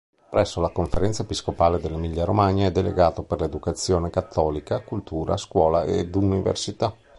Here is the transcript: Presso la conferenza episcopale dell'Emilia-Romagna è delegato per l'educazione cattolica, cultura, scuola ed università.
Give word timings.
Presso 0.31 0.59
la 0.61 0.71
conferenza 0.71 1.21
episcopale 1.21 1.79
dell'Emilia-Romagna 1.79 2.65
è 2.65 2.71
delegato 2.71 3.21
per 3.21 3.39
l'educazione 3.39 4.09
cattolica, 4.09 4.79
cultura, 4.81 5.37
scuola 5.37 5.83
ed 5.83 6.15
università. 6.15 6.91